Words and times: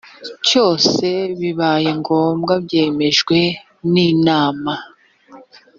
cyose 0.47 1.07
bibaye 1.39 1.89
ngombwa 1.99 2.53
byemejwe 2.65 3.37
n 3.91 3.93
inama 4.09 4.73